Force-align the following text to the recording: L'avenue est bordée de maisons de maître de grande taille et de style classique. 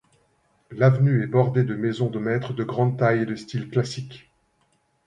L'avenue 0.71 1.21
est 1.21 1.27
bordée 1.27 1.63
de 1.63 1.75
maisons 1.75 2.09
de 2.09 2.17
maître 2.17 2.53
de 2.53 2.63
grande 2.63 2.97
taille 2.97 3.21
et 3.21 3.25
de 3.27 3.35
style 3.35 3.69
classique. 3.69 4.31